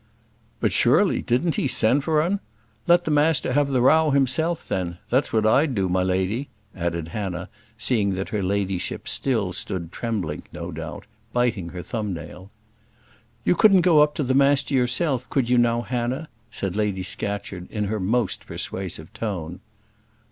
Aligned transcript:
"But 0.59 0.71
sure 0.73 1.05
ly 1.05 1.19
didn't 1.19 1.57
he 1.57 1.67
send 1.67 2.03
for 2.03 2.23
'un? 2.23 2.39
Let 2.87 3.03
the 3.05 3.11
master 3.11 3.53
have 3.53 3.69
the 3.69 3.83
row 3.83 4.09
himself, 4.09 4.67
then; 4.67 4.97
that's 5.11 5.31
what 5.31 5.45
I'd 5.45 5.75
do, 5.75 5.87
my 5.89 6.01
lady," 6.01 6.49
added 6.75 7.09
Hannah, 7.09 7.49
seeing 7.77 8.15
that 8.15 8.29
her 8.29 8.41
ladyship 8.41 9.07
still 9.07 9.53
stood 9.53 9.91
trembling 9.91 10.41
in 10.51 10.73
doubt, 10.73 11.05
biting 11.33 11.69
her 11.69 11.83
thumb 11.83 12.15
nail. 12.15 12.49
"You 13.45 13.53
couldn't 13.53 13.81
go 13.81 14.01
up 14.01 14.15
to 14.15 14.23
the 14.23 14.33
master 14.33 14.73
yourself, 14.73 15.29
could 15.29 15.51
you 15.51 15.59
now, 15.59 15.83
Hannah?" 15.83 16.29
said 16.49 16.75
Lady 16.75 17.03
Scatcherd 17.03 17.69
in 17.69 17.83
her 17.83 17.99
most 17.99 18.47
persuasive 18.47 19.13
tone. 19.13 19.59